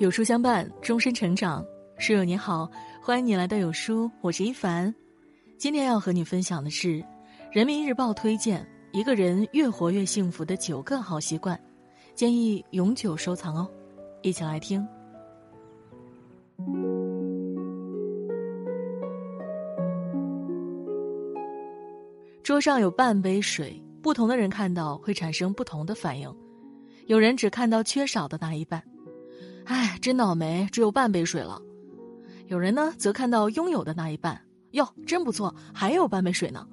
[0.00, 1.62] 有书相伴，终身成长。
[1.98, 2.66] 书友你好，
[3.02, 4.94] 欢迎你来到有书，我是一凡。
[5.58, 6.88] 今天要和你分享的是
[7.52, 11.60] 《人民日报》推荐一个人越活越幸福的九个好习惯，
[12.14, 13.70] 建议永久收藏哦。
[14.22, 14.88] 一起来听。
[22.42, 26.34] 桌上有半杯水，不同的人看到会产生不同的反应。
[27.04, 28.82] 有人只看到缺少的那一半。
[29.66, 31.60] 哎，真倒霉，只有半杯水了。
[32.46, 34.40] 有人呢，则看到拥有的那一半，
[34.72, 36.66] 哟，真不错，还有半杯水呢。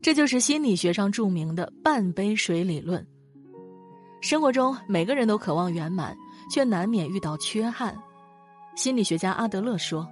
[0.00, 3.04] 这就是心理学上著名的半杯水理论。
[4.20, 6.16] 生活中，每个人都渴望圆满，
[6.48, 7.96] 却难免遇到缺憾。
[8.76, 10.08] 心理学家阿德勒说：“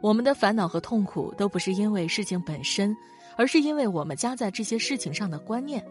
[0.00, 2.96] 我们的烦恼和痛苦都不是因为事情本身，
[3.36, 5.84] 而是因为我们加在这些事情上的观念。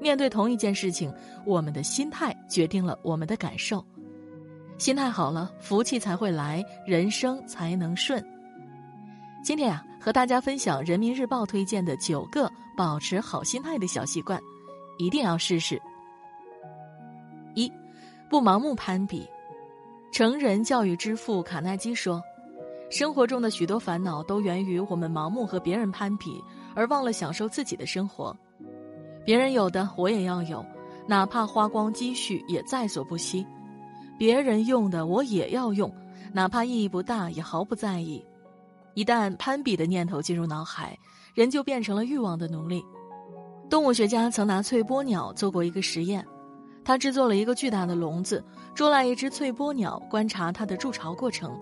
[0.00, 1.12] 面对同一件事情，
[1.46, 3.84] 我们的心态决定了我们的感受。”
[4.78, 8.24] 心态好了，福气才会来，人生才能顺。
[9.44, 14.40] 今天啊，和大家分享人民日报推荐的九个保持好心态的小习惯，
[14.98, 15.80] 一定要试试。
[17.54, 17.70] 一，
[18.28, 19.28] 不盲目攀比。
[20.10, 22.20] 成人教育之父卡耐基说
[22.90, 26.42] ：“生活中的许多烦恼都源于我们盲目和别人攀比，
[26.74, 28.36] 而忘了享受自己的生活。
[29.24, 30.64] 别人有的我也要有，
[31.06, 33.46] 哪怕花光积蓄也在所不惜。”
[34.22, 35.92] 别人用的我也要用，
[36.32, 38.24] 哪怕意义不大也毫不在意。
[38.94, 40.96] 一旦攀比的念头进入脑海，
[41.34, 42.84] 人就变成了欲望的奴隶。
[43.68, 46.24] 动物学家曾拿翠波鸟做过一个实验，
[46.84, 48.44] 他制作了一个巨大的笼子，
[48.76, 51.58] 捉来一只翠波鸟，观察它的筑巢过程。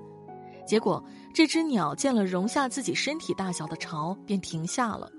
[0.67, 5.11] 结果，这只鸟见了容下自己身体大小的巢，便停下了。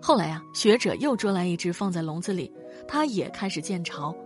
[0.00, 2.50] 后来啊，学者又捉来一只放在笼子里，
[2.88, 4.16] 它也开始建巢。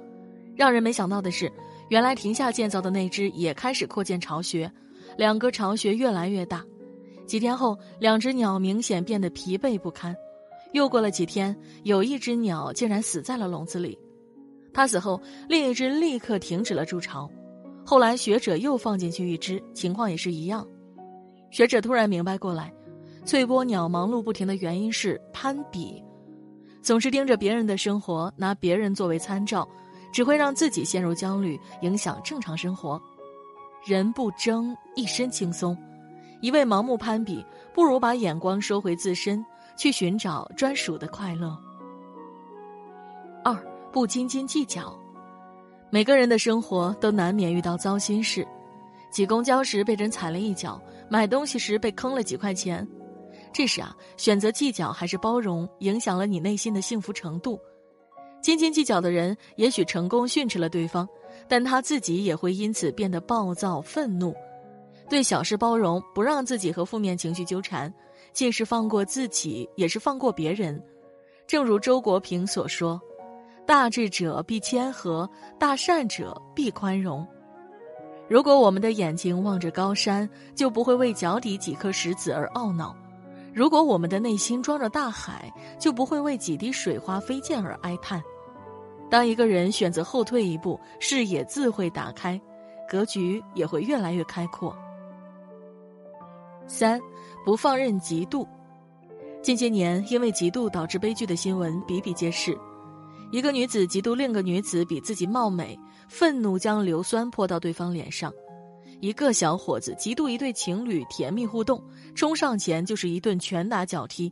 [0.54, 1.52] 让人没想到的是。
[1.90, 4.70] 原来停下建造的那只也开始扩建巢穴，
[5.16, 6.64] 两个巢穴越来越大。
[7.26, 10.16] 几天后，两只鸟明显变得疲惫不堪。
[10.72, 13.98] 又过了几天，有一只鸟竟然死在了笼子里。
[14.72, 17.28] 它死后，另一只立刻停止了筑巢。
[17.84, 20.64] 后来，学者又放进去一只，情况也是一样。
[21.50, 22.72] 学者突然明白过来，
[23.24, 26.00] 翠波鸟忙碌不停的原因是攀比，
[26.82, 29.68] 总是盯着别人的生活，拿别人作为参照。
[30.12, 33.00] 只会让自己陷入焦虑，影响正常生活。
[33.84, 35.74] 人不争，一身轻松；
[36.40, 39.44] 一味盲目攀比，不如把眼光收回自身，
[39.76, 41.56] 去寻找专属的快乐。
[43.42, 43.56] 二
[43.90, 44.94] 不斤斤计较。
[45.88, 48.46] 每个人的生活都难免遇到糟心事：
[49.10, 52.86] 挤公交时被人踩了一脚，买东西时被坑了几块钱。
[53.52, 57.58] 这时啊，选择计较还是包容，影响了你内心的幸福程度。
[58.40, 61.08] 斤斤计较的人，也许成功训斥了对方，
[61.46, 64.34] 但他自己也会因此变得暴躁愤怒。
[65.08, 67.92] 对小事包容，不让自己和负面情绪纠缠，
[68.32, 70.82] 既是放过自己，也是放过别人。
[71.46, 73.00] 正如周国平所说
[73.66, 75.28] ：“大智者必谦和，
[75.58, 77.26] 大善者必宽容。”
[78.30, 82.96] 如果我们的眼睛望着高山，就不会为脚底几颗石子而懊恼。
[83.52, 88.22] 如果我们的内心装着大海，就不会为几滴水花飞溅而哀叹。
[89.10, 92.40] 当一个人选择后退一步，视野自会打开，
[92.88, 94.76] 格局也会越来越开阔。
[96.68, 97.00] 三，
[97.44, 98.46] 不放任嫉妒。
[99.42, 102.56] 近些年，因为嫉妒导致悲剧的新闻比比皆是。
[103.32, 105.78] 一个女子嫉妒另个女子比自己貌美，
[106.08, 108.32] 愤怒将硫酸泼到对方脸上。
[109.00, 111.82] 一个小伙子嫉妒一对情侣甜蜜互动，
[112.14, 114.30] 冲上前就是一顿拳打脚踢；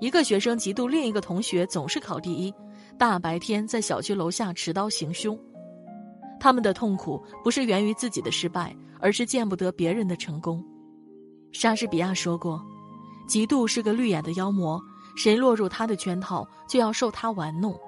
[0.00, 2.54] 一个学生嫉妒另一个同学总是考第一，
[2.98, 5.38] 大白天在小区楼下持刀行凶。
[6.38, 10.64] 他们的痛苦不是源于自己的失败，而是见不得别人的成功。
[11.52, 12.64] 莎士比亚说过
[13.28, 14.80] ：“嫉妒是个绿眼的妖魔，
[15.16, 17.78] 谁落入他的圈套，就要受他玩弄。”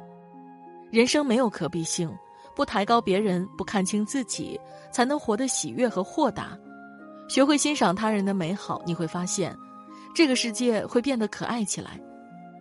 [0.90, 2.10] 人生没有可比性。
[2.54, 4.60] 不抬高别人，不看清自己，
[4.92, 6.54] 才能活得喜悦和豁达。
[7.32, 9.56] 学会欣赏他人的美好，你会发现，
[10.14, 11.98] 这个世界会变得可爱起来。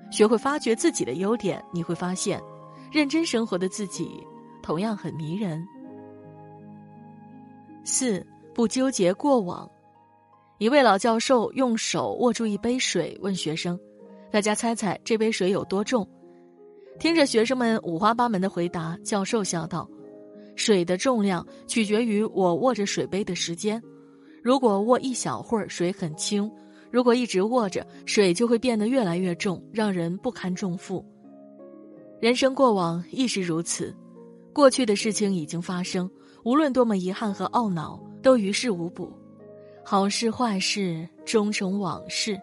[0.10, 2.42] 学会发掘自己的优点，你会发现，
[2.90, 4.26] 认真生活的自己
[4.64, 5.62] 同样很迷人。
[7.84, 8.26] 四
[8.56, 9.70] 不纠结过往。
[10.58, 13.78] 一位老教授用手握住一杯水，问学生
[14.32, 16.08] ：“大家猜猜这杯水有多重？”
[16.98, 19.86] 听着学生们五花八门的回答，教授笑道
[20.56, 23.84] ：“水的重量取决于我握着水杯的时间。
[24.42, 26.50] 如果握一小会儿，水很轻；
[26.90, 31.06] 如果一直握着，水就会变得越来越重，让人不堪重负。
[32.20, 33.96] 人生过往亦是如此，
[34.54, 36.10] 过去的事情已经发生，
[36.44, 39.12] 无论多么遗憾和懊恼，都于事无补。
[39.84, 42.40] 好事坏事终成往事。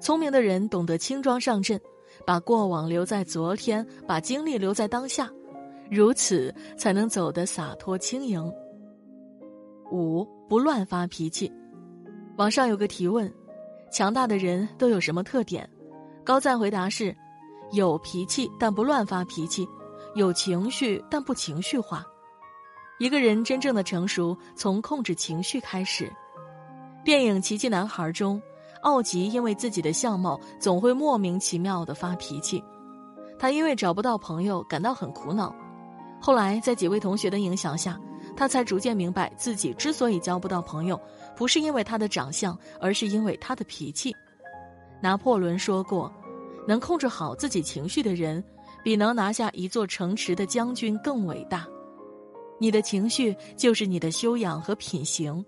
[0.00, 1.80] 聪明的人懂得轻装上阵，
[2.24, 5.30] 把过往留在昨天，把精力留在当下，
[5.90, 8.50] 如此才能走得洒脱轻盈。
[9.90, 11.52] 五不乱发脾气。
[12.36, 13.32] 网上有个提问：
[13.90, 15.68] 强大的人都有什么特点？
[16.24, 17.16] 高赞回答是：
[17.72, 19.66] 有脾气但不乱发脾气，
[20.14, 22.04] 有情绪但不情绪化。
[22.98, 26.12] 一个人真正的成熟，从控制情绪开始。
[27.04, 28.40] 电影《奇迹男孩》中，
[28.82, 32.62] 奥吉因为自己的相貌总会莫名其妙的发脾气，
[33.38, 35.54] 他因为找不到朋友感到很苦恼。
[36.20, 37.98] 后来在几位同学的影响下，
[38.38, 40.98] 他才逐渐明白自己之所以交不到朋友，
[41.34, 44.14] 不是因为他的长相，而是因为他的脾气。
[45.02, 46.12] 拿破仑说过
[46.64, 48.42] ：“能控制好自己情绪的人，
[48.84, 51.66] 比能拿下一座城池的将军更伟大。”
[52.60, 55.44] 你的情绪就是你的修养和品行。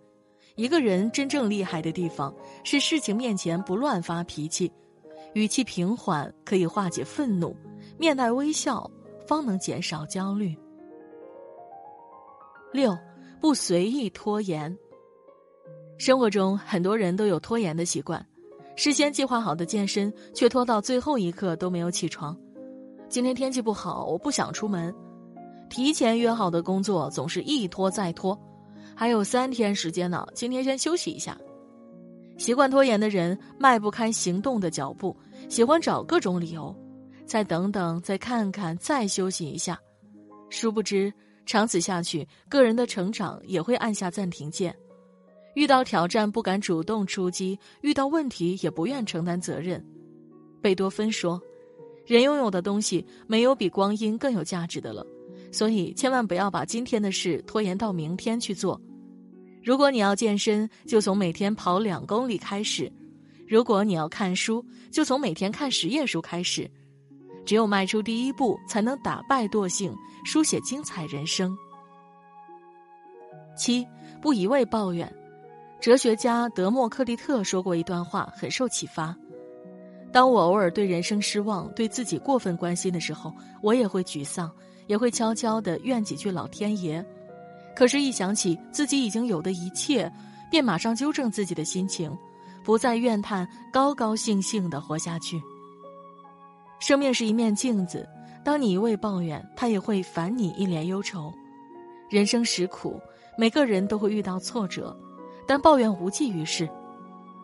[0.56, 2.34] 一个人真正厉害的地方
[2.64, 4.69] 是事情面前不乱发脾气，
[5.34, 7.54] 语气平缓可以化解愤怒，
[7.96, 8.90] 面带微笑
[9.28, 10.58] 方能减少焦虑。
[12.72, 12.96] 六，
[13.40, 14.76] 不随意拖延。
[15.99, 18.25] 生活中很多人都有拖延的习惯，
[18.76, 22.37] 事先计划好的健身却拖到最后一刻都没有起床。
[23.08, 24.94] 今天天气不好，我不想出门。
[25.69, 28.38] 提前约好的工作总是一拖再拖。
[28.94, 31.37] 还有三天时间呢，今天先休息一下。
[32.38, 35.17] 习惯拖延的人迈不开行动的脚步，
[35.49, 36.75] 喜欢找各种理由，
[37.26, 39.78] 再等等，再看看，再休息一下。
[40.49, 41.12] 殊不知，
[41.50, 44.73] 长此下去，个人的成长也会按下暂停键。
[45.56, 49.85] 遇到挑战不敢主动出击，遇到问题也不愿承担责任。
[50.62, 51.43] 贝多芬说
[52.06, 55.05] ：“人拥有的东西，没有比光阴更有价值的了。”
[55.50, 58.81] 所以，千万不要把今天的事拖延到明天去做。
[59.61, 62.88] 如果你要健身，就从每天跑两公里开始；
[63.49, 66.70] 如果你要看书，就从每天看十页书开始。
[67.50, 69.93] 只有迈出第一步，才能打败惰性，
[70.25, 71.58] 书写精彩人生。
[73.56, 73.85] 七，
[74.23, 75.12] 不一味抱怨。
[75.81, 79.12] 哲学家德谟克利特说过一段话，很受启发：
[80.12, 84.49] 当我偶尔对人生失望，对自己过分关心的时候，我也会沮丧，
[84.87, 87.05] 也会悄悄的怨几句老天爷。
[87.75, 90.08] 可是，一想起自己已经有的一切，
[90.53, 92.17] 便马上纠正自己的心情，
[92.62, 95.43] 不再怨叹，高高兴兴的活下去。
[96.81, 98.09] 生命是一面镜子，
[98.43, 101.32] 当你一味抱怨，它也会反你一脸忧愁。
[102.09, 103.00] 人生实苦，
[103.38, 104.97] 每个人都会遇到挫折，
[105.47, 106.69] 但抱怨无济于事。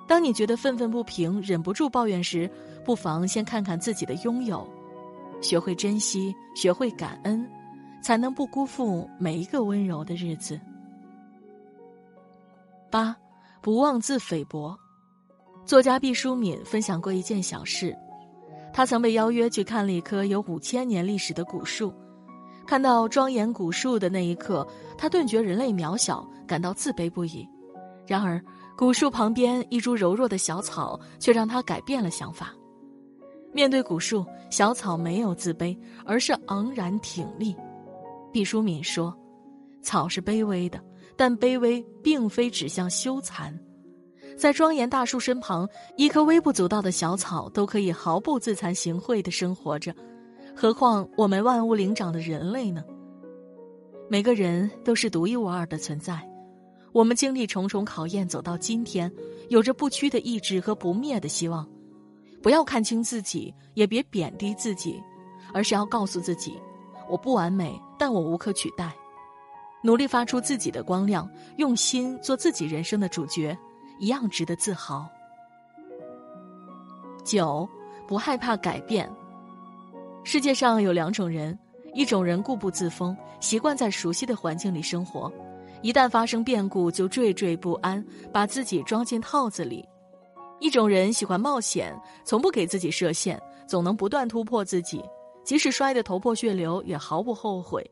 [0.08, 2.50] 当你觉得愤愤不平，忍不住抱怨时，
[2.84, 4.66] 不妨先看看自己的拥有，
[5.40, 7.48] 学会珍惜，学会感恩。
[8.02, 10.60] 才能不辜负每一个温柔的日子。
[12.88, 13.16] 八，
[13.60, 14.78] 不妄自菲薄。
[15.64, 17.96] 作家毕淑敏分享过一件小事：
[18.76, 21.90] 他曾被邀约去看了一棵有五千年历史的古树，
[22.66, 24.68] 看到庄严古树的那一刻，
[24.98, 27.48] 他顿觉人类渺小，感到自卑不已。
[28.06, 28.38] 然而，
[28.76, 32.52] 古树旁边一株柔弱的小草却让他改变了想法。
[33.50, 35.74] 面对古树，小草没有自卑，
[36.04, 37.56] 而是昂然挺立。
[38.30, 39.16] 毕淑敏说
[39.80, 40.78] ：“草是卑微的，
[41.16, 43.58] 但卑微并非指向羞惭。
[44.36, 49.94] 在庄严大树身旁，一棵微不足道的小草都可以毫不自惭形秽的生活着，
[50.54, 52.84] 何况我们万物灵长的人类呢？
[54.10, 56.20] 每个人都是独一无二的存在，
[56.92, 59.10] 我们经历重重考验走到今天，
[59.48, 61.66] 有着不屈的意志和不灭的希望。
[62.42, 65.02] 不要看清自己，也别贬低自己，
[65.52, 66.60] 而是要告诉自己。”
[67.08, 68.92] 我不完美，但我无可取代。
[69.82, 73.56] 努力发出自己的光亮，用心做自己人生的主角，
[73.98, 75.08] 一样值得自豪。
[77.24, 77.68] 九，
[78.06, 79.10] 不害怕改变。
[80.22, 81.58] 世界上有两种人：
[81.94, 85.32] 一种人固步自封，习惯在熟悉的环境里生活，
[85.82, 89.84] 一旦发生变故就惴惴不安，把自己装进套子里；
[90.60, 95.02] 一种人喜欢冒险，从不给自己设限，总能不断突破自己。
[95.44, 97.88] 即使摔得头破血流，也毫不后悔。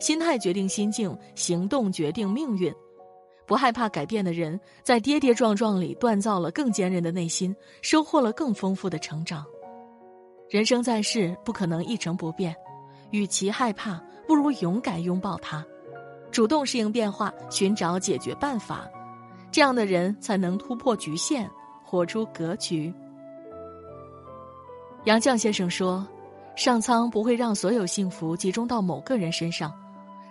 [0.00, 2.74] 心态决定心境，行动决定命运。
[3.46, 9.44] 不害怕改变的人，在跌跌撞撞里锻造了更坚韧的内心，收获了更丰富的成长。
[10.50, 12.54] 人生在世，不可能一成不变。
[13.10, 15.64] 与其害怕，不如勇敢拥抱它，
[16.30, 18.88] 主动适应变化，寻找解决办法。
[19.52, 21.48] 这样的人才能突破局限，
[21.84, 22.92] 活出格局。
[25.04, 26.06] 杨绛先生说。
[26.56, 29.70] 上苍不会让所有幸福集中到某个人身上，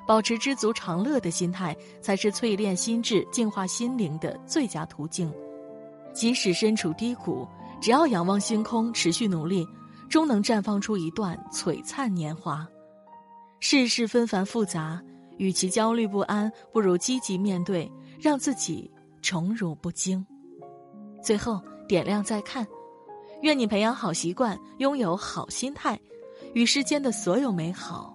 [0.07, 5.31] 保持知足常乐的心态，才是淬炼心智、净化心灵的最佳途径。
[6.13, 7.47] 即使身处低谷，
[7.81, 9.67] 只要仰望星空，持续努力，
[10.09, 12.65] 终能绽放出一段璀璨年华。
[13.59, 15.01] 世事纷繁复杂，
[15.37, 18.89] 与其焦虑不安，不如积极面对，让自己
[19.21, 20.25] 宠辱不惊。
[21.21, 22.65] 最后，点亮再看，
[23.41, 25.99] 愿你培养好习惯，拥有好心态，
[26.53, 28.14] 与世间的所有美好。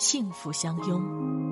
[0.00, 1.49] 幸福相拥。